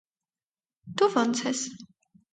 [1.03, 1.65] Դո՞ւ ոնց ես: